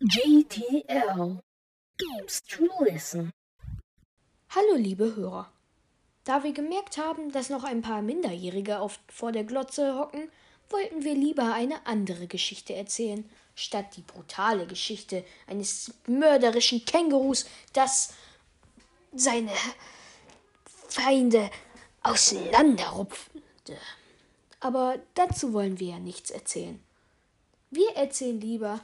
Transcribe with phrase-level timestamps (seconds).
[0.00, 1.40] GTL
[1.98, 3.32] Games to Listen.
[4.50, 5.50] Hallo liebe Hörer.
[6.22, 10.30] Da wir gemerkt haben, dass noch ein paar Minderjährige auf, vor der Glotze hocken,
[10.70, 18.14] wollten wir lieber eine andere Geschichte erzählen, statt die brutale Geschichte eines mörderischen Kängurus, das
[19.12, 19.50] seine
[20.88, 21.50] Feinde
[22.04, 23.76] auseinanderrupfte.
[24.60, 26.80] Aber dazu wollen wir ja nichts erzählen.
[27.70, 28.80] Wir erzählen lieber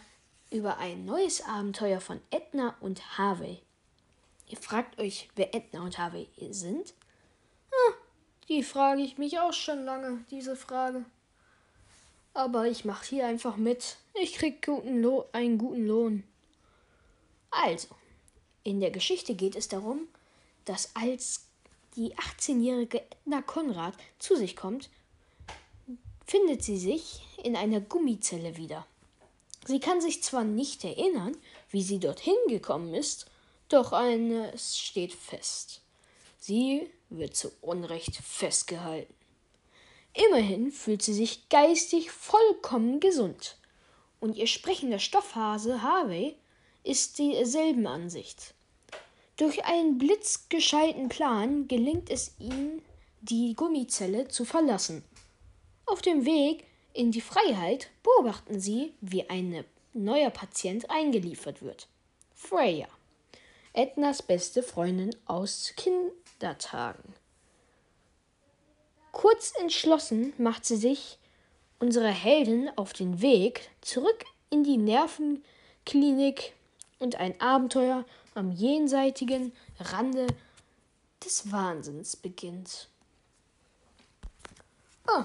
[0.54, 3.60] über ein neues Abenteuer von Edna und Harvey.
[4.48, 6.94] Ihr fragt euch, wer Edna und Harvey sind?
[7.70, 7.94] Hm,
[8.48, 11.04] die frage ich mich auch schon lange, diese Frage.
[12.34, 13.96] Aber ich mache hier einfach mit.
[14.14, 16.22] Ich krieg guten Lo einen guten Lohn.
[17.50, 17.88] Also,
[18.62, 20.06] in der Geschichte geht es darum,
[20.66, 21.46] dass als
[21.96, 24.88] die 18-jährige Edna Konrad zu sich kommt,
[26.24, 28.86] findet sie sich in einer Gummizelle wieder.
[29.66, 31.36] Sie kann sich zwar nicht erinnern,
[31.70, 33.26] wie sie dorthin gekommen ist,
[33.68, 35.80] doch eines steht fest.
[36.38, 39.14] Sie wird zu Unrecht festgehalten.
[40.12, 43.56] Immerhin fühlt sie sich geistig vollkommen gesund.
[44.20, 46.36] Und ihr sprechender Stoffhase Harvey
[46.84, 48.54] ist derselben Ansicht.
[49.36, 52.82] Durch einen blitzgescheiten Plan gelingt es ihnen,
[53.22, 55.02] die Gummizelle zu verlassen.
[55.86, 56.64] Auf dem Weg
[56.94, 61.88] in die Freiheit beobachten sie, wie ein neuer Patient eingeliefert wird.
[62.34, 62.88] Freya,
[63.72, 67.14] Ednas beste Freundin aus Kindertagen.
[69.10, 71.18] Kurz entschlossen macht sie sich,
[71.80, 76.52] unsere Heldin, auf den Weg zurück in die Nervenklinik
[77.00, 80.26] und ein Abenteuer am jenseitigen Rande
[81.24, 82.88] des Wahnsinns beginnt.
[85.08, 85.24] Oh,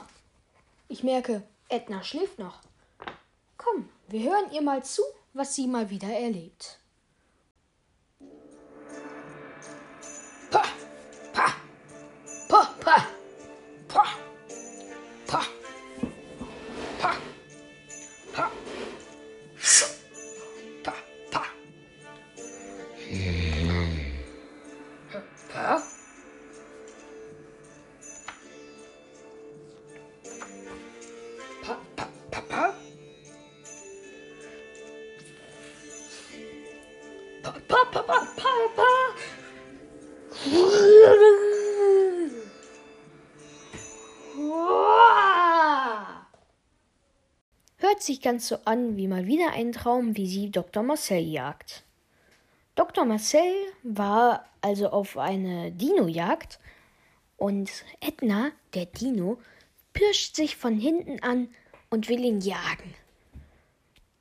[0.87, 2.61] ich merke, Edna schläft noch.
[3.57, 5.03] Komm, wir hören ihr mal zu,
[5.33, 6.79] was sie mal wieder erlebt.
[10.49, 10.63] Pa,
[11.31, 11.53] pa,
[12.49, 13.05] pa, pa,
[13.87, 14.03] pa,
[15.27, 15.41] pa,
[16.99, 17.13] pa,
[18.33, 18.51] pa,
[19.59, 19.85] sch,
[20.83, 20.93] pa,
[21.29, 21.43] pa.
[25.11, 25.23] Pa?
[25.53, 25.98] Pa,
[48.19, 50.83] sich ganz so an wie mal wieder ein Traum, wie sie Dr.
[50.83, 51.83] Marcel jagt.
[52.75, 53.05] Dr.
[53.05, 53.53] Marcel
[53.83, 56.59] war also auf eine Dino-Jagd
[57.37, 57.69] und
[58.01, 59.39] Edna, der Dino,
[59.93, 61.49] pirscht sich von hinten an
[61.89, 62.93] und will ihn jagen.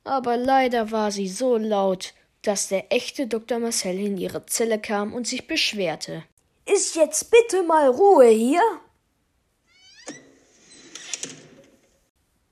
[0.03, 3.59] Aber leider war sie so laut, dass der echte Dr.
[3.59, 6.23] Marcel in ihre Zelle kam und sich beschwerte.
[6.65, 8.61] Ist jetzt bitte mal Ruhe hier?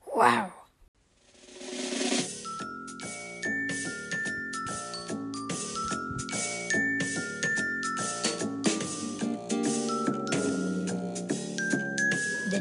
[0.04, 0.57] Wow.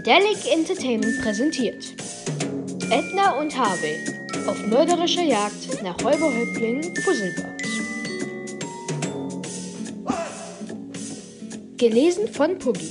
[0.08, 1.94] Delic Entertainment präsentiert
[2.90, 3.98] Edna und Harvey
[4.48, 7.62] auf mörderischer Jagd nach Räuberhäuptling Fusselbart.
[11.76, 12.90] Gelesen von Puggy.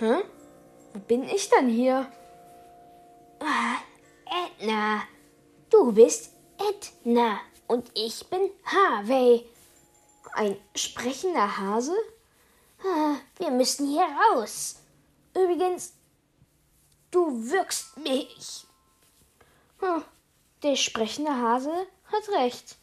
[0.00, 0.24] Hä?
[0.94, 2.10] Wo bin ich denn hier?
[3.38, 3.76] Ah,
[4.24, 5.02] Edna.
[5.68, 9.46] Du bist Edna und ich bin Harvey.
[10.32, 11.94] Ein sprechender Hase?
[12.82, 14.76] Ah, Wir müssen hier raus.
[15.34, 15.92] Übrigens,
[17.10, 18.64] du wirkst mich.
[19.80, 20.02] Hm,
[20.62, 22.76] der sprechende Hase hat recht.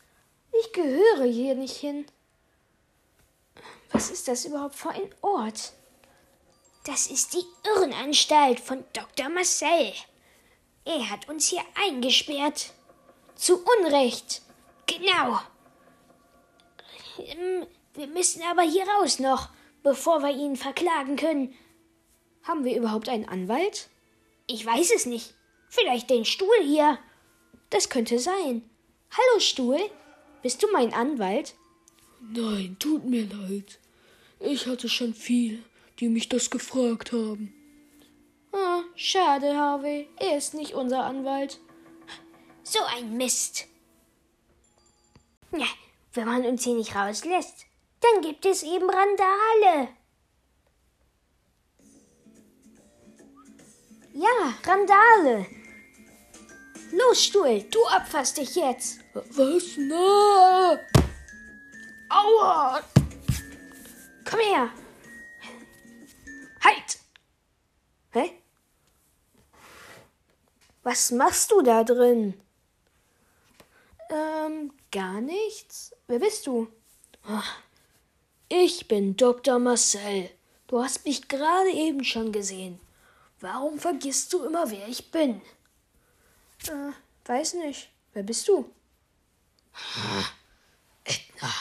[0.60, 2.06] Ich gehöre hier nicht hin.
[3.92, 5.74] Was ist das überhaupt für ein Ort?
[6.88, 9.28] Das ist die Irrenanstalt von Dr.
[9.28, 9.92] Marcel.
[10.86, 12.72] Er hat uns hier eingesperrt.
[13.36, 14.42] Zu Unrecht.
[14.86, 15.42] Genau.
[17.20, 19.50] Ähm, Wir müssen aber hier raus noch,
[19.84, 21.54] bevor wir ihn verklagen können.
[22.44, 23.90] Haben wir überhaupt einen Anwalt?
[24.48, 25.34] Ich weiß es nicht.
[25.68, 26.98] Vielleicht den Stuhl hier.
[27.70, 28.68] Das könnte sein.
[29.12, 29.80] Hallo Stuhl,
[30.42, 31.54] bist du mein Anwalt?
[32.22, 33.78] Nein, tut mir leid.
[34.40, 35.60] Ich hatte schon viele,
[36.00, 37.54] die mich das gefragt haben.
[38.52, 40.08] Ah, schade, Harvey.
[40.18, 41.60] Er ist nicht unser Anwalt.
[42.64, 43.66] So ein Mist.
[45.52, 45.68] Ja,
[46.14, 47.66] wenn man uns hier nicht rauslässt,
[48.02, 49.90] dann gibt es eben Randale.
[54.14, 55.46] Ja, Randale.
[56.92, 59.00] Los, Stuhl, du opferst dich jetzt.
[59.14, 59.78] Was?
[59.78, 60.80] Na!
[62.10, 62.82] Aua!
[64.26, 64.72] Komm her.
[66.68, 67.00] Halt!
[68.12, 68.42] Hä?
[70.84, 72.42] Was machst du da drin?
[74.10, 75.96] Ähm, gar nichts.
[76.08, 76.68] Wer bist du?
[77.24, 77.60] Ach,
[78.50, 79.60] ich bin Dr.
[79.60, 80.30] Marcel.
[80.68, 82.80] Du hast mich gerade eben schon gesehen.
[83.40, 85.42] Warum vergisst du immer, wer ich bin?
[86.68, 86.92] Äh,
[87.26, 87.90] weiß nicht.
[88.14, 88.70] Wer bist du?
[91.04, 91.54] Edna.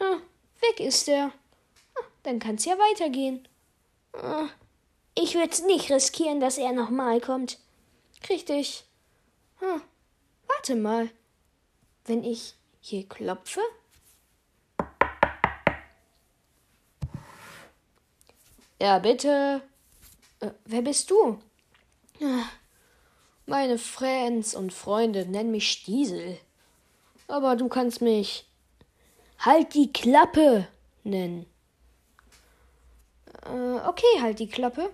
[0.00, 0.20] Ah,
[0.60, 1.32] weg ist er.
[2.22, 3.46] Dann kann's ja weitergehen.
[5.14, 7.58] Ich würde es nicht riskieren, dass er nochmal kommt.
[8.28, 8.84] Richtig.
[9.58, 9.82] Hm.
[10.46, 11.10] Warte mal.
[12.04, 13.60] Wenn ich hier klopfe?
[18.80, 19.62] Ja, bitte.
[20.40, 21.38] Äh, wer bist du?
[23.46, 26.38] Meine Friends und Freunde nennen mich Stiesel.
[27.26, 28.48] Aber du kannst mich
[29.38, 30.66] Halt die Klappe
[31.04, 31.46] nennen.
[33.44, 34.90] Äh, okay, halt die Klappe.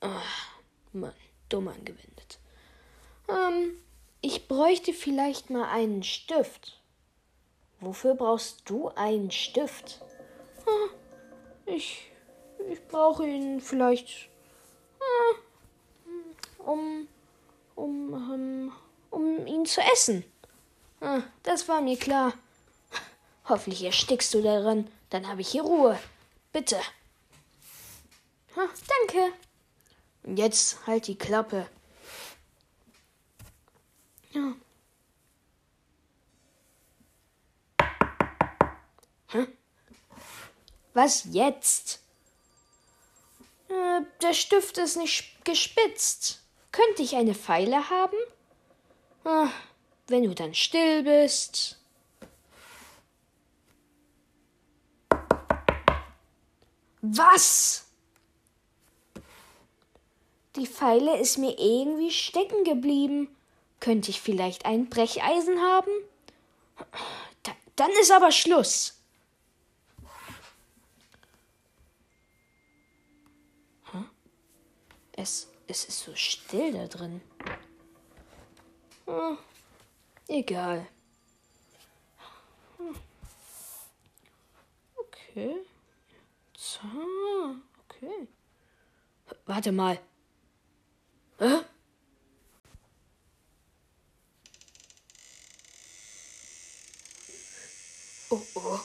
[0.00, 0.48] Ach,
[0.92, 1.14] Mann,
[1.48, 2.38] dumm angewendet.
[3.28, 3.72] Ähm,
[4.20, 6.80] ich bräuchte vielleicht mal einen Stift.
[7.80, 10.00] Wofür brauchst du einen Stift?
[10.66, 10.90] Ah,
[11.66, 12.10] ich,
[12.70, 14.28] ich brauche ihn vielleicht,
[15.00, 17.08] ah, um,
[17.74, 18.72] um, um,
[19.10, 20.24] um ihn zu essen.
[21.00, 22.34] Ah, das war mir klar.
[23.48, 25.98] Hoffentlich erstickst du daran, dann habe ich hier Ruhe.
[26.52, 26.76] Bitte.
[28.56, 29.32] Ah, danke.
[30.22, 31.68] Und jetzt halt die Klappe.
[34.32, 34.54] Ja.
[39.28, 39.46] Hä?
[40.94, 42.00] Was jetzt?
[43.68, 46.42] Äh, der Stift ist nicht gespitzt.
[46.72, 48.16] Könnte ich eine Feile haben?
[49.24, 49.50] Ah,
[50.08, 51.78] wenn du dann still bist.
[57.02, 57.89] Was?
[60.56, 63.34] Die Feile ist mir irgendwie stecken geblieben.
[63.78, 65.90] Könnte ich vielleicht ein Brecheisen haben?
[67.42, 69.00] Da, dann ist aber Schluss.
[75.12, 77.20] Es, es ist so still da drin.
[79.06, 79.36] Hm,
[80.28, 80.86] egal.
[82.78, 82.96] Hm.
[84.96, 85.56] Okay.
[86.56, 86.80] So,
[87.84, 88.28] okay.
[89.44, 89.98] Warte mal.
[91.40, 91.64] Hä?
[98.30, 98.80] Oh, oh.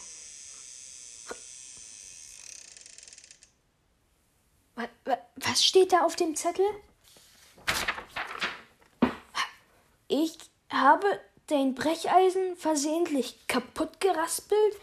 [4.75, 6.65] Wa- wa- Was steht da auf dem Zettel?
[10.07, 10.37] Ich
[10.69, 14.75] habe dein Brecheisen versehentlich kaputt geraspelt.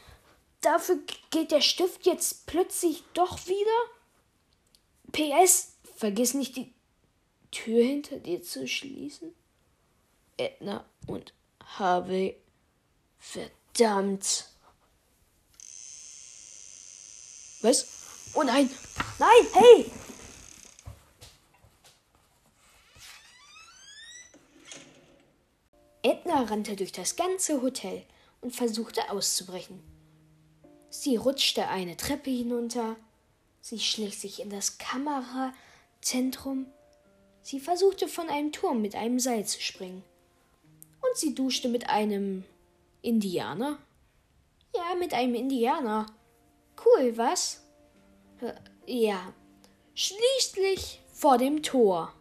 [0.60, 0.98] Dafür
[1.30, 3.78] geht der Stift jetzt plötzlich doch wieder.
[5.10, 6.72] PS, vergiss nicht die
[7.52, 9.32] Tür hinter dir zu schließen.
[10.36, 11.32] Edna und
[11.64, 12.36] Harvey.
[13.18, 14.48] Verdammt.
[17.60, 18.32] Was?
[18.34, 18.68] Oh nein!
[19.18, 19.90] Nein, hey!
[26.02, 28.04] Edna rannte durch das ganze Hotel
[28.40, 29.80] und versuchte auszubrechen.
[30.90, 32.96] Sie rutschte eine Treppe hinunter,
[33.60, 36.66] sie schlich sich in das Kamerazentrum,
[37.42, 40.04] Sie versuchte von einem Turm mit einem Seil zu springen.
[41.00, 42.44] Und sie duschte mit einem
[43.02, 43.78] Indianer?
[44.74, 46.06] Ja, mit einem Indianer.
[46.84, 47.62] Cool, was?
[48.40, 48.54] Äh,
[48.86, 49.34] ja.
[49.94, 52.14] Schließlich vor dem Tor.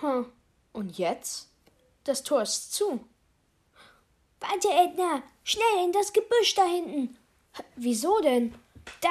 [0.00, 0.30] Hm,
[0.72, 1.48] und jetzt?
[2.04, 3.04] Das Tor ist zu.
[4.40, 7.16] Warte, Edna, schnell in das Gebüsch da hinten.
[7.76, 8.54] Wieso denn?
[9.00, 9.10] Da,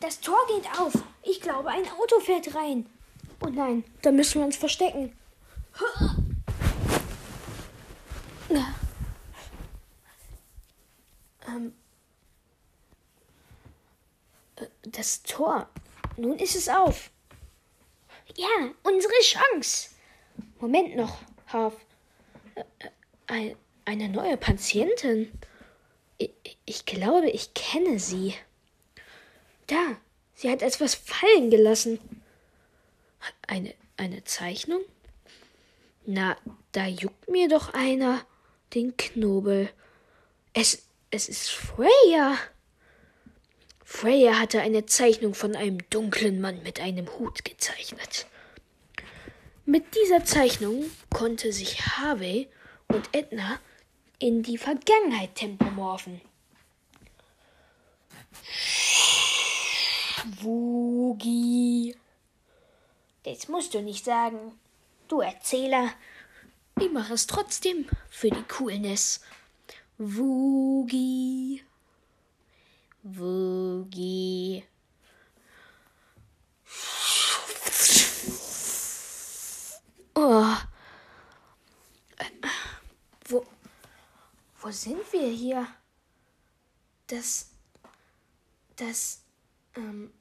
[0.00, 0.92] das Tor geht auf.
[1.22, 2.86] Ich glaube, ein Auto fährt rein.
[3.42, 5.16] Oh nein, da müssen wir uns verstecken.
[11.46, 11.72] Ähm,
[14.56, 15.68] äh, das Tor.
[16.16, 17.10] Nun ist es auf.
[18.36, 19.90] Ja, unsere Chance.
[20.60, 21.74] Moment noch, Haf.
[22.54, 25.32] Äh, äh, eine neue Patientin.
[26.66, 28.34] Ich, glaube, ich kenne sie.
[29.66, 29.96] Da,
[30.34, 31.98] sie hat etwas fallen gelassen.
[33.46, 34.82] Eine, eine Zeichnung?
[36.06, 36.36] Na,
[36.72, 38.24] da juckt mir doch einer
[38.74, 39.70] den Knobel.
[40.52, 42.36] Es, es ist Freya.
[43.84, 48.26] Freya hatte eine Zeichnung von einem dunklen Mann mit einem Hut gezeichnet.
[49.66, 52.48] Mit dieser Zeichnung konnte sich Harvey
[52.88, 53.60] und Edna
[54.20, 56.20] in die Vergangenheit tempomorphen.
[60.40, 61.96] Schwugi.
[63.24, 64.52] Das musst du nicht sagen,
[65.08, 65.90] du Erzähler.
[66.78, 69.20] Ich mache es trotzdem für die Coolness.
[69.98, 71.64] Wugi.
[73.02, 74.64] Wugi.
[80.14, 80.56] Oh.
[83.28, 83.46] Wo,
[84.60, 85.66] wo sind wir hier?
[87.06, 87.50] Das,
[88.76, 89.22] das,
[89.76, 90.12] ähm.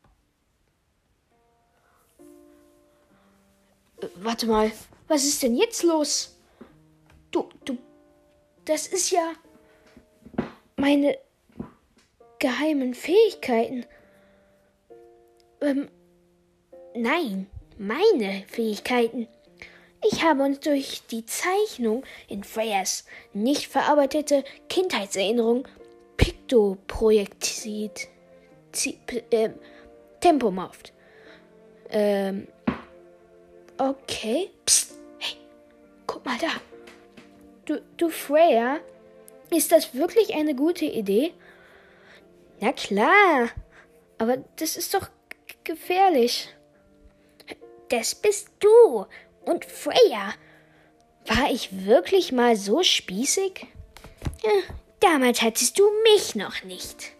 [4.01, 4.71] Äh, Warte mal,
[5.07, 6.35] was ist denn jetzt los?
[7.31, 7.77] Du, du,
[8.65, 9.33] das ist ja
[10.77, 11.17] meine
[12.39, 13.85] geheimen Fähigkeiten.
[15.61, 15.89] Ähm,
[16.95, 19.27] nein, meine Fähigkeiten.
[20.01, 25.67] Ich habe uns durch die Zeichnung in Freyas nicht verarbeitete Kindheitserinnerung
[26.15, 28.07] Piktoprojektit
[29.31, 29.49] äh,
[30.21, 30.93] Tempomorpht.
[31.89, 32.47] Ähm,
[33.77, 34.51] okay.
[34.65, 35.37] Psst, hey,
[36.07, 36.49] guck mal da.
[37.65, 38.79] Du, du Freya,
[39.51, 41.33] ist das wirklich eine gute Idee?
[42.59, 43.49] Na klar,
[44.17, 45.09] aber das ist doch
[45.63, 46.49] gefährlich.
[47.89, 49.05] Das bist du
[49.45, 50.33] und Freya.
[51.25, 53.67] War ich wirklich mal so spießig?
[54.43, 54.51] Ja,
[54.99, 57.11] damals hattest du mich noch nicht.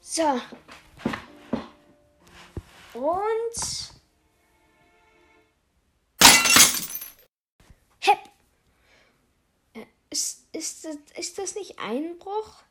[0.00, 0.40] So.
[2.94, 3.90] Und.
[8.00, 8.18] Hepp.
[9.74, 12.62] Äh, Ist, ist, ist das nicht Einbruch?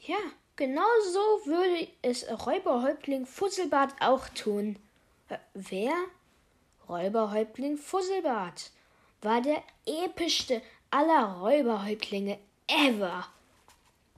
[0.00, 0.18] Ja,
[0.56, 4.78] genau so würde es Räuberhäuptling Fusselbart auch tun.
[5.54, 5.92] Wer?
[6.88, 8.70] Räuberhäuptling Fusselbart
[9.20, 13.26] war der epischste aller Räuberhäuptlinge ever.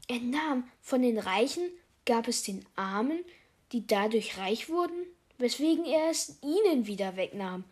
[0.07, 1.71] Er nahm von den Reichen,
[2.05, 3.25] gab es den Armen,
[3.73, 5.07] die dadurch reich wurden,
[5.39, 7.65] weswegen er es ihnen wieder wegnahm.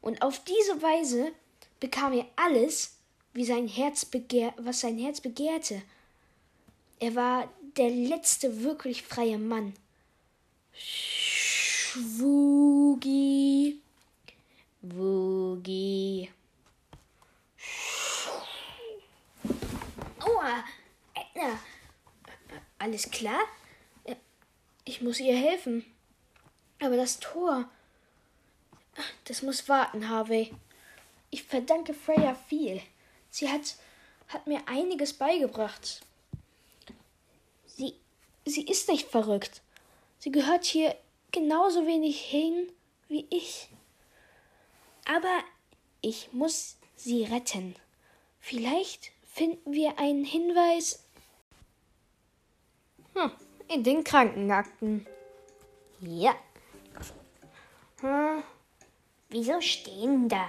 [0.00, 1.32] Und auf diese Weise
[1.80, 2.98] bekam er alles,
[3.32, 5.82] wie sein Herz begehr, was sein Herz begehrte.
[7.00, 9.74] Er war der letzte wirklich freie Mann.
[11.94, 13.80] Schwugi.
[14.82, 16.28] Wugi.
[20.18, 20.64] Aua,
[21.14, 21.60] Edna.
[22.80, 23.38] Alles klar?
[24.84, 25.84] Ich muss ihr helfen.
[26.80, 27.70] Aber das Tor.
[29.26, 30.52] Das muss warten, Harvey.
[31.30, 32.82] Ich verdanke Freya viel.
[33.30, 33.76] Sie hat,
[34.26, 36.04] hat mir einiges beigebracht.
[37.66, 37.94] Sie,
[38.44, 39.62] sie ist nicht verrückt.
[40.18, 40.96] Sie gehört hier
[41.34, 42.72] genauso wenig hin
[43.08, 43.68] wie ich.
[45.04, 45.40] Aber
[46.00, 47.74] ich muss sie retten.
[48.38, 51.04] Vielleicht finden wir einen Hinweis.
[53.14, 53.32] Hm,
[53.68, 55.06] in den Krankenakten.
[56.00, 56.34] Ja.
[58.00, 58.42] Hm,
[59.28, 60.48] wieso stehen da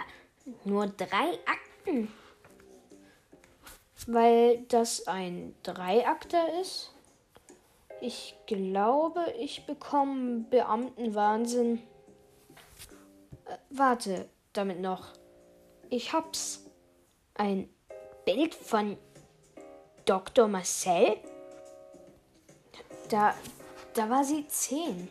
[0.64, 2.12] nur drei Akten?
[4.08, 6.95] Weil das ein Dreiakter ist?
[8.08, 11.82] Ich glaube, ich bekomme Beamtenwahnsinn.
[13.46, 15.08] Äh, warte, damit noch.
[15.90, 16.70] Ich hab's.
[17.34, 17.68] Ein
[18.24, 18.96] Bild von
[20.06, 20.48] Dr.
[20.48, 21.18] Marcel?
[23.10, 23.34] Da,
[23.96, 25.08] da war sie zehn.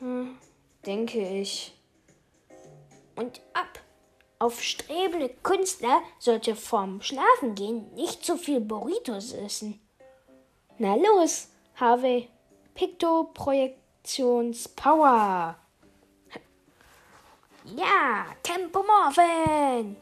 [0.00, 0.36] Hm,
[0.84, 1.80] denke ich.
[3.14, 3.78] Und ab.
[4.40, 9.80] Aufstrebende Künstler sollte vorm Schlafengehen nicht zu viel Burritos essen.
[10.78, 12.30] Na los, Harvey.
[12.74, 15.56] Piktoprojektionspower.
[17.64, 19.96] Ja, Tempomorphen.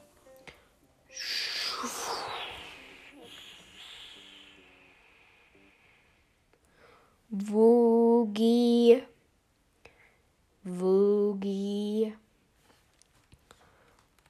[7.30, 9.02] Woogie.
[10.62, 12.14] Woogie.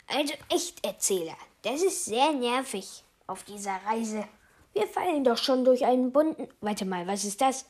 [0.06, 4.28] Also echt, Erzähler, das ist sehr nervig auf dieser Reise.
[4.76, 6.48] Wir fallen doch schon durch einen bunten.
[6.60, 7.64] Warte mal, was ist das?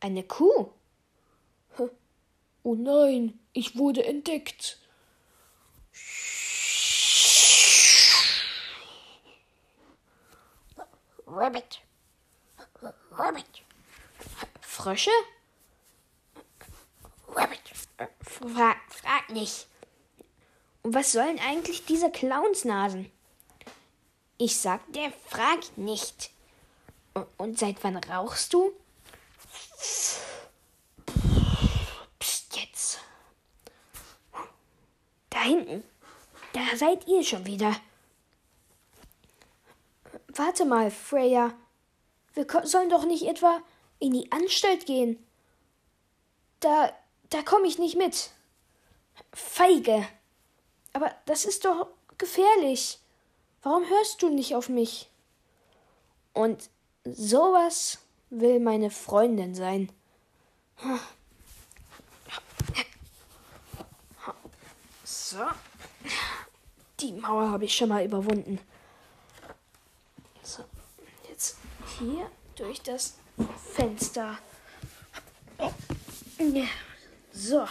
[0.00, 0.72] Eine Kuh?
[2.64, 4.80] Oh nein, ich wurde entdeckt.
[11.28, 11.80] Rabbit.
[13.12, 13.62] Rabbit.
[14.62, 15.12] Frösche?
[17.28, 17.60] Rabbit.
[18.20, 19.68] Frag, frag nicht.
[20.82, 23.11] Und was sollen eigentlich diese Clownsnasen?
[24.44, 26.30] Ich sag dir, frag nicht.
[27.36, 28.72] Und- seit wann rauchst du?
[32.18, 32.98] Psst, jetzt.
[35.30, 35.84] Da hinten.
[36.54, 37.76] Da seid ihr schon wieder.
[40.26, 41.54] Warte mal, Freya.
[42.34, 43.62] Wir sollen doch nicht etwa
[44.00, 45.24] in die Anstalt gehen.
[46.58, 46.92] Da,
[47.30, 48.32] da komme ich nicht mit.
[49.32, 50.04] Feige.
[50.94, 51.86] Aber das ist doch
[52.18, 52.98] gefährlich.
[53.62, 55.08] Warum hörst du nicht auf mich?
[56.32, 56.68] Und
[57.04, 57.98] sowas
[58.30, 59.90] will meine Freundin sein.
[65.04, 65.38] So.
[67.00, 68.58] Die Mauer habe ich schon mal überwunden.
[70.42, 70.64] So.
[71.28, 71.56] Jetzt
[71.98, 73.14] hier durch das
[73.74, 74.38] Fenster.
[77.32, 77.66] So.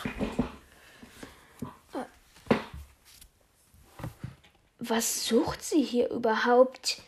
[4.84, 7.04] Was sucht sie hier überhaupt?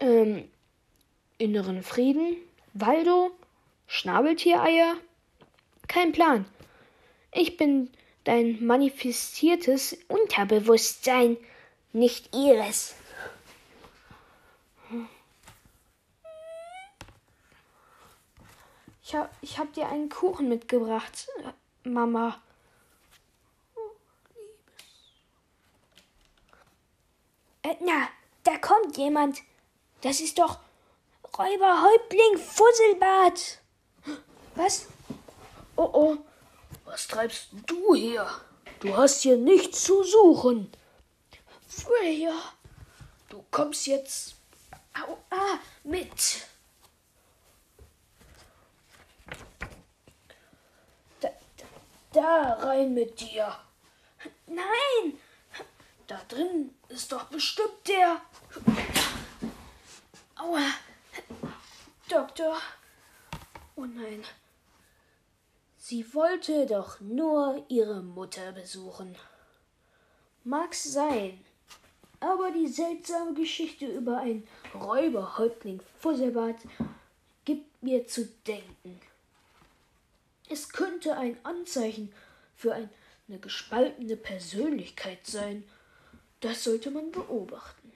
[0.00, 0.50] Ähm,
[1.38, 2.36] inneren Frieden?
[2.74, 3.30] Waldo?
[3.86, 4.96] Schnabeltiereier?
[5.88, 6.44] Kein Plan.
[7.32, 7.88] Ich bin
[8.24, 11.38] dein manifestiertes Unterbewusstsein,
[11.94, 12.94] nicht ihres.
[19.02, 21.28] Ich hab, ich hab dir einen Kuchen mitgebracht,
[21.82, 22.38] Mama.
[27.62, 28.08] Edna,
[28.44, 29.38] da kommt jemand.
[30.02, 30.58] Das ist doch
[31.36, 33.58] Räuberhäuptling Fusselbart.
[34.54, 34.86] Was?
[35.76, 36.16] Oh oh,
[36.84, 38.26] was treibst du hier?
[38.80, 40.72] Du hast hier nichts zu suchen.
[41.68, 42.34] Freya.
[43.28, 44.34] Du kommst jetzt
[44.92, 46.46] Au, ah, mit.
[51.20, 51.64] Da, da,
[52.12, 53.56] da rein mit dir.
[54.46, 55.18] nein!
[56.10, 58.20] Da drin ist doch bestimmt der.
[60.34, 60.66] Aua!
[62.08, 62.56] Doktor!
[63.76, 64.24] Oh nein.
[65.76, 69.14] Sie wollte doch nur ihre Mutter besuchen.
[70.42, 71.44] Mag's sein.
[72.18, 76.58] Aber die seltsame Geschichte über einen Räuberhäuptling Fusselbart
[77.44, 79.00] gibt mir zu denken.
[80.48, 82.12] Es könnte ein Anzeichen
[82.56, 82.90] für ein,
[83.28, 85.62] eine gespaltene Persönlichkeit sein.
[86.40, 87.92] Das sollte man beobachten.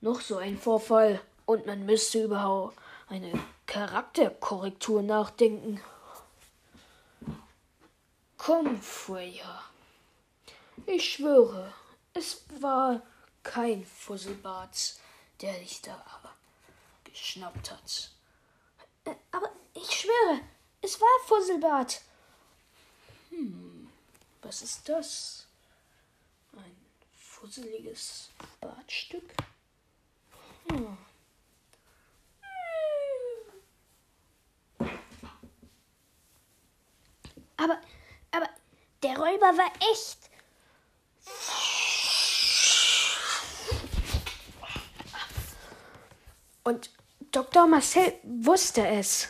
[0.00, 2.72] Noch so ein Vorfall und man müsste über
[3.08, 3.32] eine
[3.66, 5.80] Charakterkorrektur nachdenken.
[8.36, 9.62] Komm, Freya.
[10.86, 11.72] Ich schwöre,
[12.12, 13.00] es war
[13.42, 14.94] kein Fusselbart,
[15.40, 16.04] der dich da
[17.04, 18.10] geschnappt hat.
[19.04, 20.40] Äh, Aber ich schwöre,
[20.82, 22.02] es war Fusselbart.
[23.30, 23.88] Hm,
[24.42, 25.46] was ist das?
[27.44, 29.34] Ein fusseliges Bartstück?
[30.70, 30.96] Hm.
[37.58, 37.78] Aber,
[38.30, 38.48] aber
[39.02, 40.30] der Räuber war echt.
[46.62, 46.88] Und
[47.30, 47.66] Dr.
[47.66, 49.28] Marcel wusste es.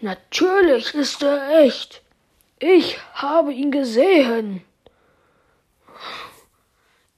[0.00, 2.02] Natürlich ist er echt.
[2.60, 4.64] Ich habe ihn gesehen.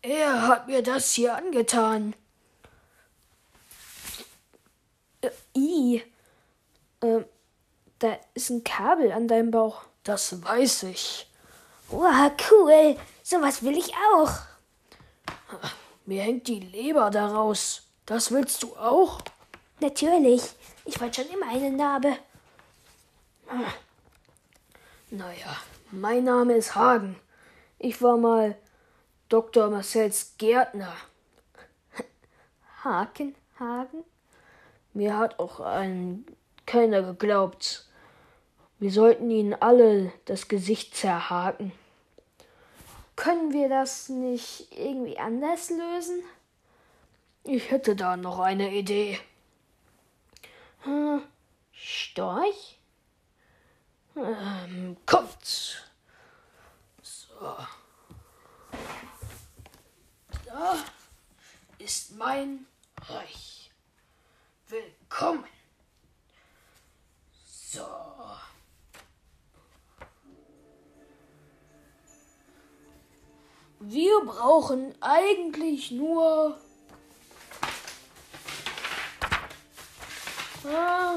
[0.02, 2.14] Er hat mir das hier angetan.
[5.20, 6.02] Äh, I.
[7.02, 7.24] Ähm,
[7.98, 9.82] da ist ein Kabel an deinem Bauch.
[10.04, 11.26] Das weiß ich.
[11.88, 12.96] Wow, cool.
[13.22, 14.32] Sowas will ich auch.
[16.06, 17.82] Mir hängt die Leber daraus.
[18.06, 19.20] Das willst du auch?
[19.80, 20.42] Natürlich.
[20.84, 22.16] Ich wollte schon immer eine Narbe.
[25.10, 25.56] Naja,
[25.90, 27.16] mein Name ist Hagen.
[27.78, 28.56] Ich war mal
[29.31, 29.71] Dr.
[29.71, 30.93] Marcells Gärtner.
[32.83, 34.03] Haken, Hagen?
[34.93, 36.27] Mir hat auch ein
[36.66, 37.87] keiner geglaubt.
[38.81, 41.71] Wir sollten ihnen alle das Gesicht zerhaken.
[43.14, 46.25] Können wir das nicht irgendwie anders lösen?
[47.45, 49.21] Ich hätte da noch eine Idee.
[50.81, 51.23] Hm,
[51.73, 52.81] Storch?
[54.16, 55.88] Ähm, kommt.
[57.01, 57.57] So.
[60.50, 60.76] Da
[61.78, 62.66] ist mein
[63.08, 63.70] Reich.
[64.66, 65.44] Willkommen.
[67.46, 67.86] So.
[73.78, 76.58] Wir brauchen eigentlich nur
[80.64, 81.14] ah,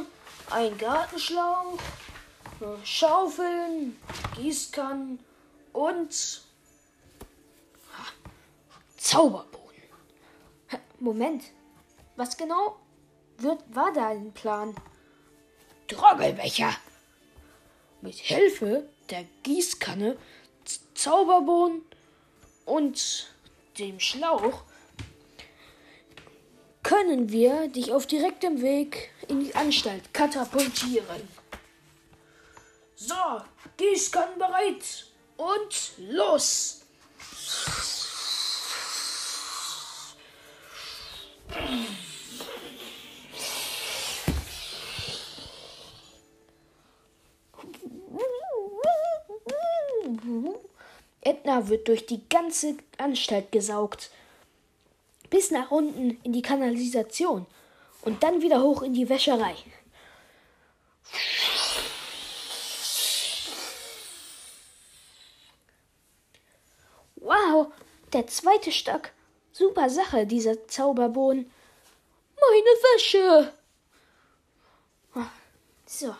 [0.51, 1.79] ein Gartenschlauch,
[2.83, 3.99] Schaufeln,
[4.35, 5.19] Gießkannen
[5.73, 6.43] und
[9.03, 9.83] Zauberboden.
[10.99, 11.43] Moment.
[12.15, 12.79] Was genau
[13.37, 14.73] wird, war dein Plan?
[15.89, 16.73] Troggelbecher.
[18.01, 20.17] Mit Hilfe der Gießkanne,
[20.63, 21.81] Z- Zauberbohnen
[22.65, 23.27] und
[23.77, 24.63] dem Schlauch
[26.81, 31.27] können wir dich auf direktem Weg in die Anstalt katapultieren.
[32.95, 33.15] So,
[33.75, 36.79] Gießkannen bereit und los!
[51.25, 54.11] Edna wird durch die ganze Anstalt gesaugt.
[55.29, 57.45] Bis nach unten in die Kanalisation
[58.01, 59.55] und dann wieder hoch in die Wäscherei.
[67.15, 67.67] Wow,
[68.11, 69.09] der zweite Stock.
[69.51, 71.49] Super Sache, dieser Zauberbohnen.
[72.35, 73.53] Meine Wäsche!
[75.85, 76.15] So.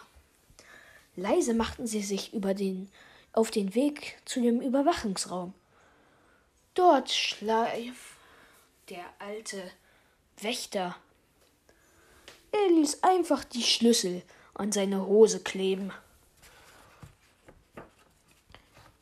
[1.16, 2.92] Leise machten sie sich über den,
[3.34, 5.54] auf den Weg zu dem Überwachungsraum.
[6.76, 8.16] Dort schlief
[8.90, 9.72] der alte
[10.42, 10.96] Wächter.
[12.52, 15.92] Er ließ einfach die Schlüssel an seine Hose kleben.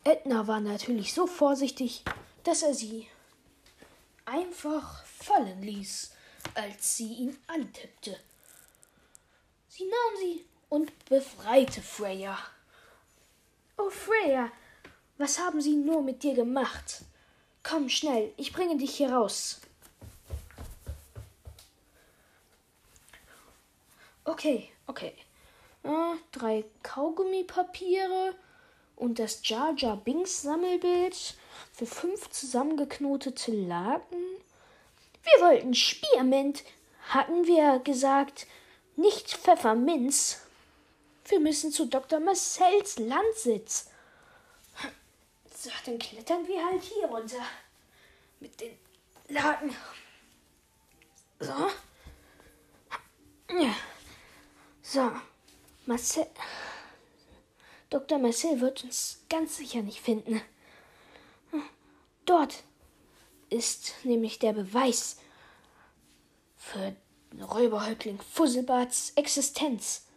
[0.04, 2.04] Edna war natürlich so vorsichtig,
[2.44, 3.08] dass er sie
[4.26, 6.12] einfach fallen ließ,
[6.56, 8.18] als sie ihn antippte.
[9.68, 12.38] Sie nahm sie und befreite Freya.
[13.84, 14.52] Oh, Freya,
[15.18, 17.02] was haben sie nur mit dir gemacht?
[17.64, 19.62] Komm schnell, ich bringe dich hier raus.
[24.24, 25.16] Okay, okay.
[25.84, 28.36] Äh, drei Kaugummipapiere
[28.96, 31.36] und das Jar Jar Binks Sammelbild
[31.74, 34.24] für fünf zusammengeknotete Laken.
[35.24, 36.64] Wir wollten Spearmint,
[37.10, 38.46] hatten wir gesagt,
[38.96, 40.41] nicht Pfefferminz.
[41.32, 42.20] Wir müssen zu Dr.
[42.20, 43.90] Marcells Landsitz.
[45.56, 47.46] So, dann klettern wir halt hier runter.
[48.42, 48.78] Mit den
[49.30, 49.74] Laken.
[51.40, 51.54] So.
[53.50, 53.74] Ja.
[54.82, 55.10] So.
[55.86, 56.28] Marcel.
[57.90, 58.20] Dr.
[58.20, 60.42] Marcel wird uns ganz sicher nicht finden.
[62.26, 62.64] Dort
[63.50, 65.18] ist nämlich der Beweis
[66.58, 66.94] für
[67.40, 70.08] Räuberhäuptling Fusselbarts Existenz.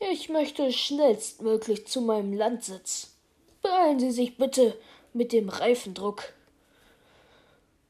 [0.00, 3.14] Ich möchte schnellstmöglich zu meinem Landsitz.
[3.62, 4.78] Beeilen Sie sich bitte
[5.12, 6.32] mit dem Reifendruck.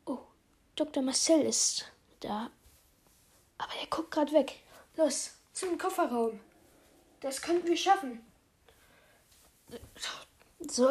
[0.07, 0.19] Oh,
[0.77, 1.03] Dr.
[1.03, 1.91] Marcel ist
[2.21, 2.51] da.
[3.59, 4.61] Aber er guckt gerade weg.
[4.97, 6.41] Los, zum Kofferraum.
[7.21, 8.25] Das könnten wir schaffen.
[10.61, 10.89] So.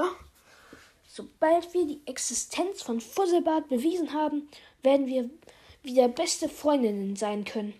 [1.08, 4.49] Sobald wir die Existenz von Fusselbart bewiesen haben,
[4.82, 5.30] werden wir
[5.84, 7.80] wieder beste Freundinnen sein können.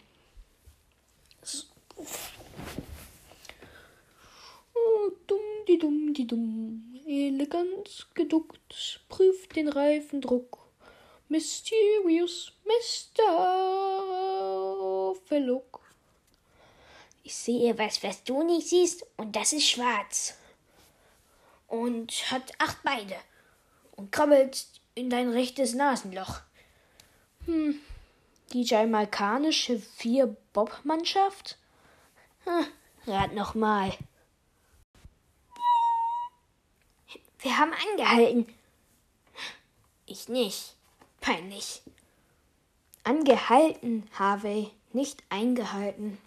[1.42, 1.64] So.
[5.28, 6.94] Dumm, die dumm, die dumm.
[7.06, 10.60] Elegant geduckt, prüft den Reifendruck.
[11.30, 13.24] Mysterious Mr.
[15.26, 15.82] Verlook.
[17.24, 20.38] Ich sehe was, was du nicht siehst, und das ist schwarz.
[21.68, 23.16] Und hat acht Beine.
[23.96, 26.42] Und krabbelt in dein rechtes Nasenloch.
[27.46, 27.80] Hm,
[28.52, 31.58] die jamaikanische Vier-Bob-Mannschaft?
[32.44, 32.66] Hm,
[33.08, 33.94] rat noch mal.
[37.44, 38.48] Wir haben angehalten.
[40.06, 40.76] Ich nicht.
[41.20, 41.82] Peinlich.
[43.04, 46.18] Angehalten, Harvey, nicht eingehalten.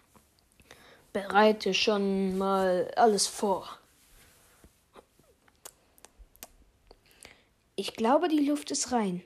[1.15, 3.79] Bereite schon mal alles vor.
[7.77, 9.23] Ich glaube, die Luft ist rein.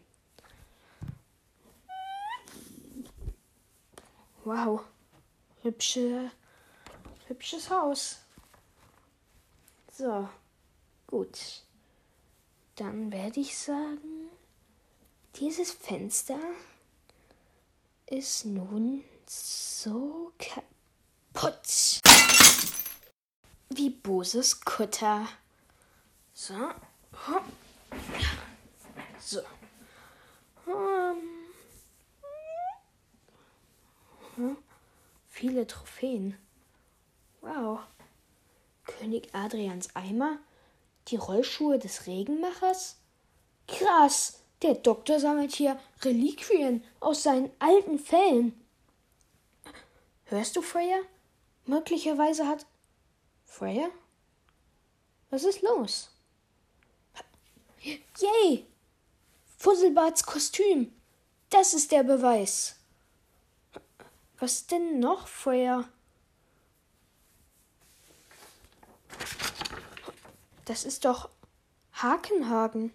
[4.44, 4.82] Wow.
[5.62, 6.30] Hübsche,
[7.26, 8.20] hübsches Haus.
[9.92, 10.28] So,
[11.08, 11.64] gut.
[12.80, 14.30] Dann werde ich sagen,
[15.36, 16.40] dieses Fenster
[18.06, 22.00] ist nun so kaputt.
[23.68, 25.28] Wie Boses Kutter.
[26.32, 26.54] So.
[29.20, 29.42] So.
[30.64, 31.20] Hm.
[35.28, 36.38] Viele Trophäen.
[37.42, 37.80] Wow.
[38.86, 40.38] König Adrians Eimer?
[41.10, 42.96] Die Rollschuhe des Regenmachers?
[43.66, 44.38] Krass!
[44.62, 48.60] Der Doktor sammelt hier Reliquien aus seinen alten Fällen.
[50.26, 50.98] Hörst du, Freya?
[51.64, 52.66] Möglicherweise hat.
[53.46, 53.88] Freya?
[55.30, 56.10] Was ist los?
[57.82, 58.66] Yay!
[59.56, 60.92] Fusselbarts Kostüm.
[61.48, 62.76] Das ist der Beweis.
[64.38, 65.88] Was denn noch, Freya?
[70.70, 71.28] Das ist doch
[71.94, 72.94] Hakenhagen.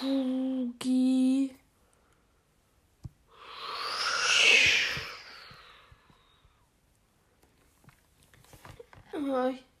[0.00, 1.56] Schugi.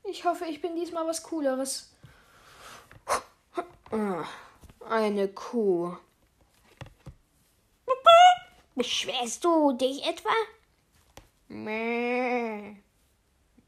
[0.04, 1.92] Ich hoffe, ich bin diesmal was Cooleres.
[4.88, 5.94] Eine Kuh.
[8.74, 10.30] Beschwerst du dich etwa?
[11.48, 12.76] Mäh.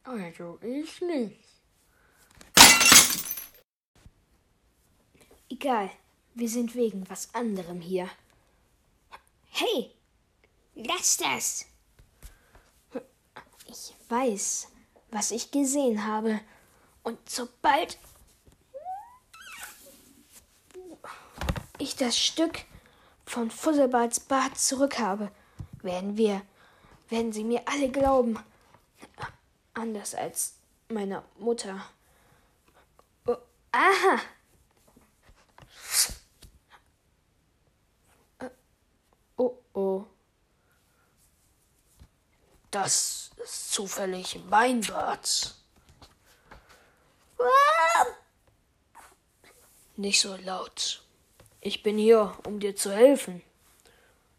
[0.04, 1.40] Also ich nicht.
[5.48, 5.90] Egal,
[6.34, 8.08] wir sind wegen was anderem hier.
[9.50, 9.94] Hey,
[10.74, 11.66] lass das!
[13.66, 14.68] Ich weiß,
[15.10, 16.40] was ich gesehen habe.
[17.02, 17.98] Und sobald
[21.78, 22.64] ich das Stück
[23.24, 25.30] von Fusselbarts Bart zurückhabe,
[25.82, 26.42] werden wir,
[27.10, 28.38] werden sie mir alle glauben.
[29.74, 30.54] Anders als
[30.88, 31.84] meiner Mutter.
[33.26, 33.36] Oh,
[33.72, 34.20] aha!
[39.36, 40.04] Oh oh.
[42.70, 45.54] Das ist zufällig mein Bart.
[49.96, 51.02] Nicht so laut.
[51.60, 53.42] Ich bin hier, um dir zu helfen.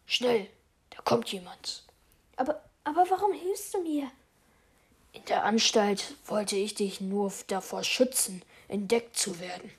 [0.06, 0.50] Schnell,
[0.90, 1.84] da kommt jemand.
[2.36, 4.10] Aber, aber warum hilfst du mir?
[5.12, 9.70] In der Anstalt wollte ich dich nur davor schützen, entdeckt zu werden.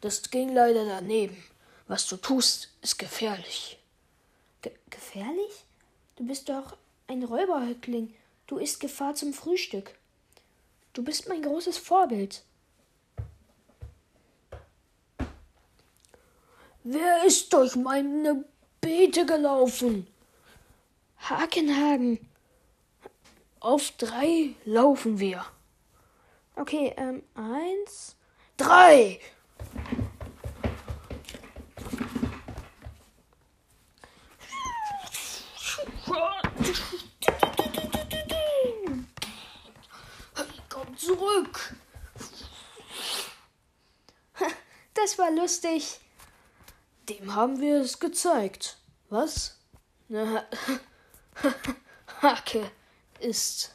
[0.00, 1.42] Das ging leider daneben.
[1.86, 3.78] Was du tust, ist gefährlich.
[4.62, 5.64] Ge gefährlich?
[6.16, 8.14] Du bist doch ein Räuberhäuptling.
[8.46, 9.94] Du isst Gefahr zum Frühstück.
[10.92, 12.42] Du bist mein großes Vorbild.
[16.82, 18.44] Wer ist durch meine
[18.80, 20.06] Beete gelaufen?
[21.20, 22.18] Hakenhagen.
[23.60, 25.44] Auf drei laufen wir.
[26.54, 28.16] Okay, ähm, eins,
[28.56, 29.20] drei.
[40.68, 41.74] Komm zurück.
[44.94, 46.00] Das war lustig.
[47.08, 48.78] Dem haben wir es gezeigt.
[49.08, 49.58] Was?
[50.08, 50.44] Na,
[52.22, 52.70] Hake
[53.20, 53.74] ist.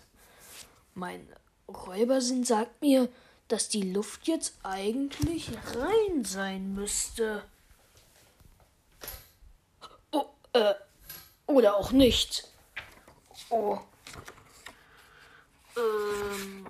[0.93, 1.27] Mein
[1.67, 3.09] Räubersinn sagt mir,
[3.47, 7.43] dass die Luft jetzt eigentlich rein sein müsste.
[10.11, 10.73] Oh, äh,
[11.47, 12.47] oder auch nicht.
[13.49, 13.79] Oh.
[15.75, 16.65] Ähm.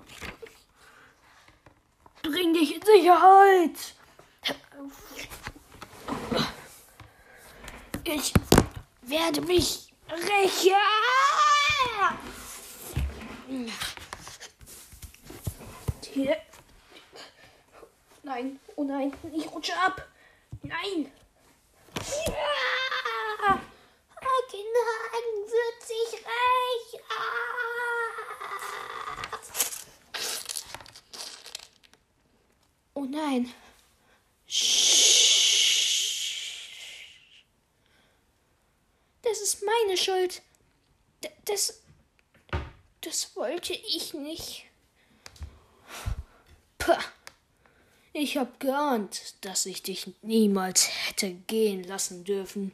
[2.21, 3.95] Bring dich in Sicherheit.
[8.05, 8.33] Ich
[9.01, 10.75] werde mich rächen.
[16.13, 16.37] Hier.
[18.21, 20.07] Nein, oh nein, ich rutsche ab.
[20.61, 21.11] Nein.
[22.27, 23.59] Ja!
[24.15, 27.03] Hakenhagen wird sich rächen.
[32.93, 33.53] Oh nein.
[34.45, 34.55] Das
[39.65, 40.41] meine Schuld.
[41.23, 41.81] D das.
[43.01, 44.65] Das wollte ich nicht.
[46.77, 46.93] Puh.
[48.13, 52.71] Ich hab geahnt, dass ich dich niemals hätte gehen lassen dürfen.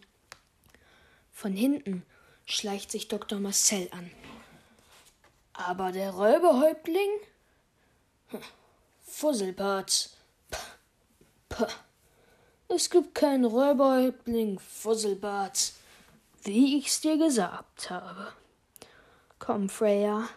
[1.32, 2.06] Von hinten
[2.46, 3.40] schleicht sich Dr.
[3.40, 4.12] Marcel an.
[5.54, 7.10] Aber der Räuberhäuptling?
[8.28, 8.42] Hm.
[9.06, 10.10] Fusselbart.
[10.52, 10.58] Puh.
[11.50, 11.68] Puh.
[12.68, 15.74] Es gibt keinen Räuberhäuptling Fusselbart,
[16.44, 18.34] wie ich's dir gesagt habe.
[19.40, 20.30] Komm, Freya.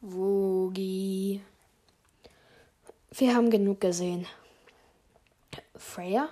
[0.00, 1.42] Wogi.
[3.10, 4.26] Wir haben genug gesehen.
[5.76, 6.28] Freya?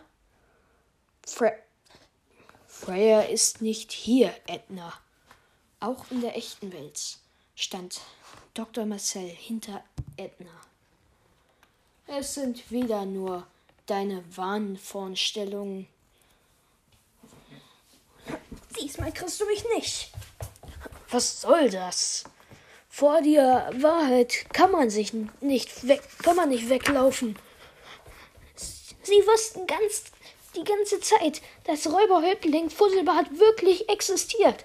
[1.26, 1.52] Fre
[2.66, 4.92] Freya ist nicht hier, Edna.
[5.80, 7.18] Auch in der echten Welt
[7.54, 8.00] stand
[8.54, 8.86] Dr.
[8.86, 9.84] Marcel hinter
[10.16, 10.50] Edna.
[12.06, 13.46] Es sind wieder nur
[13.90, 15.88] deine Wahnvorstellungen.
[18.80, 20.10] Diesmal kriegst du mich nicht.
[21.10, 22.24] Was soll das?
[22.88, 27.38] Vor der Wahrheit kann man sich nicht weg, kann man nicht weglaufen.
[28.54, 30.04] Sie wussten ganz
[30.54, 34.64] die ganze Zeit, dass Räuberhäuptling Fusselbart wirklich existiert.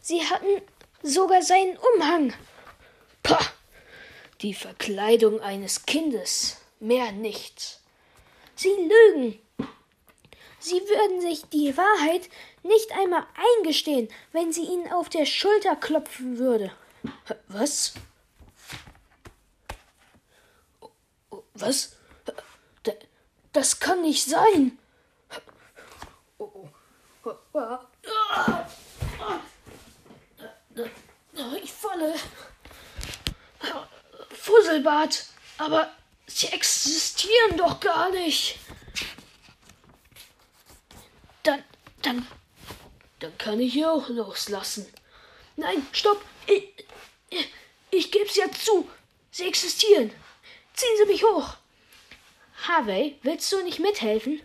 [0.00, 0.62] Sie hatten
[1.02, 2.34] sogar seinen Umhang.
[3.22, 3.40] Pah!
[4.42, 7.80] Die Verkleidung eines Kindes, mehr nicht.
[8.56, 9.40] Sie lügen.
[10.58, 12.30] Sie würden sich die Wahrheit
[12.62, 13.26] nicht einmal
[13.58, 16.72] eingestehen, wenn sie ihnen auf der Schulter klopfen würde.
[17.48, 17.94] Was?
[21.54, 21.96] Was?
[23.52, 24.78] Das kann nicht sein.
[31.62, 32.14] Ich falle.
[34.30, 35.26] Fusselbad,
[35.58, 35.90] aber
[36.26, 38.58] sie existieren doch gar nicht.
[41.42, 41.62] Dann,
[42.02, 42.26] dann,
[43.20, 44.86] dann kann ich hier auch loslassen.
[45.56, 46.24] Nein, stopp!
[46.46, 46.68] Ich,
[47.30, 47.48] ich,
[47.90, 48.88] ich geb's ja zu.
[49.30, 50.10] Sie existieren.
[50.74, 51.56] Ziehen Sie mich hoch.
[52.66, 54.40] Harvey, willst du nicht mithelfen?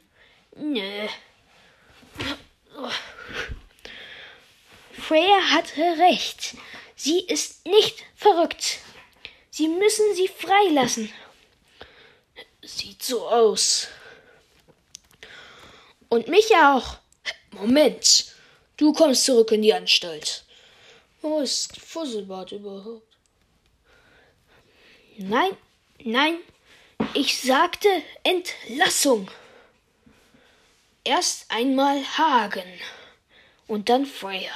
[0.55, 1.07] Nö.
[4.91, 6.55] Freya hatte recht.
[6.95, 8.79] Sie ist nicht verrückt.
[9.49, 11.11] Sie müssen sie freilassen.
[12.69, 13.87] Sieht so aus.
[16.07, 16.97] Und mich auch.
[17.51, 18.35] Moment.
[18.77, 20.45] Du kommst zurück in die Anstalt.
[21.21, 23.17] Wo ist Fusselbart überhaupt?
[25.17, 25.57] Nein,
[26.03, 26.37] nein,
[27.13, 27.89] ich sagte
[28.23, 29.29] Entlassung.
[31.03, 32.79] Erst einmal Hagen
[33.67, 34.53] und dann Freya.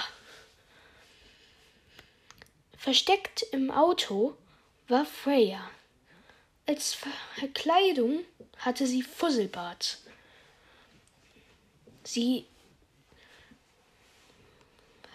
[2.77, 4.37] Versteckt im Auto
[4.87, 5.69] war Freya.
[6.65, 6.95] Als
[7.35, 8.23] Verkleidung
[8.57, 9.99] hatte sie Fusselbart.
[12.05, 12.45] Sie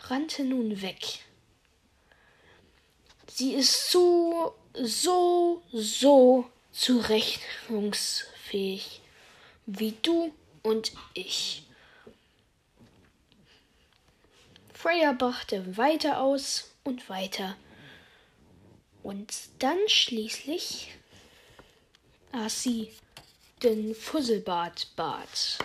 [0.02, 1.24] rannte nun weg.
[3.30, 9.00] Sie ist so, so, so zurechnungsfähig
[9.64, 11.62] wie du und ich.
[14.74, 17.56] Freya brachte weiter aus und weiter.
[19.02, 20.97] Und dann schließlich
[22.33, 22.93] aß sie
[23.62, 25.59] den Fusselbart-Bart.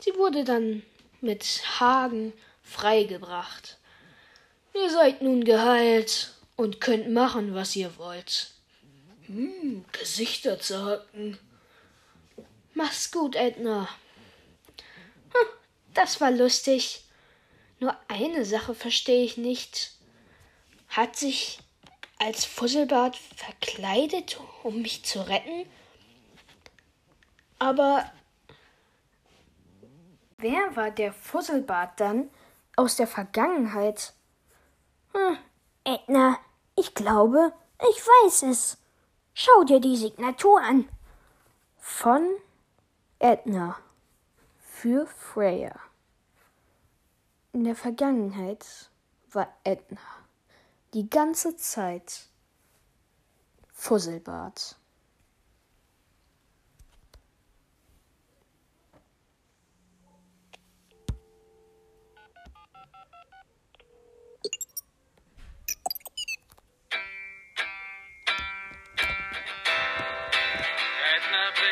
[0.00, 0.82] Sie wurde dann
[1.20, 3.78] mit Hagen freigebracht.
[4.74, 8.52] Ihr seid nun geheilt und könnt machen, was ihr wollt.
[9.26, 11.38] Hm, Gesichter zerhacken.
[12.74, 13.88] Mach's gut, Edna.
[15.32, 15.48] Hm,
[15.94, 17.02] das war lustig.
[17.80, 19.92] Nur eine Sache verstehe ich nicht.
[20.88, 21.58] Hat sich
[22.22, 25.66] als Fusselbart verkleidet, um mich zu retten?
[27.58, 28.10] Aber
[30.38, 32.30] wer war der Fusselbart dann
[32.76, 34.14] aus der Vergangenheit?
[35.12, 35.36] Hm,
[35.84, 36.38] Edna,
[36.76, 37.52] ich glaube,
[37.90, 38.78] ich weiß es.
[39.34, 40.88] Schau dir die Signatur an.
[41.78, 42.24] Von
[43.18, 43.76] Edna
[44.60, 45.74] für Freya.
[47.52, 48.64] In der Vergangenheit
[49.32, 50.21] war Edna
[50.94, 52.26] die ganze Zeit
[53.72, 54.76] Fusselbart.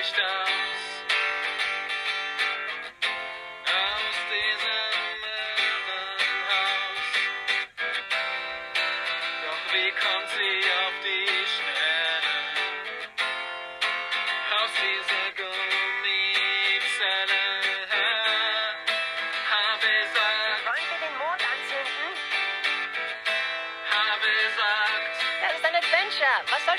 [0.01, 0.60] Was soll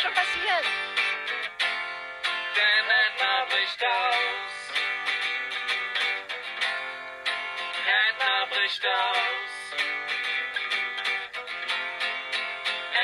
[0.01, 0.65] schon passieren?
[2.55, 4.55] Denn Edna bricht aus.
[8.01, 9.53] Edna bricht aus.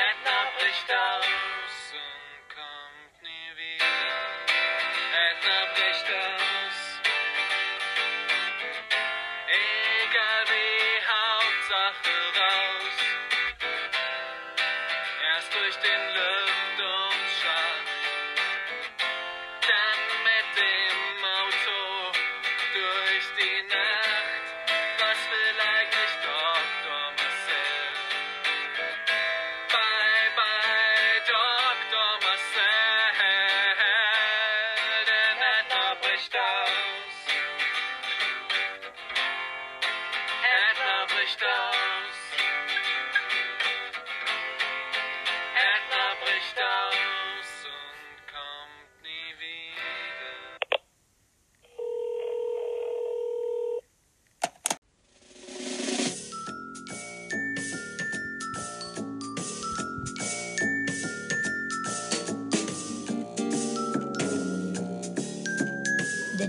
[0.06, 4.14] Edna bricht aus und kommt nie wieder.
[5.28, 5.97] Edna bricht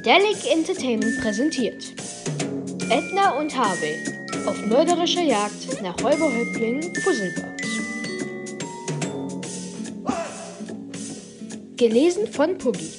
[0.09, 1.93] Dedelic Entertainment präsentiert
[2.89, 3.93] Edna und Harvey
[4.47, 7.61] auf mörderischer Jagd nach Räuberhäuptling Fusselbart.
[11.77, 12.89] Gelesen von Puggy.